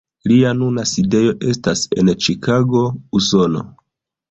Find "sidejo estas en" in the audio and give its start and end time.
0.91-2.11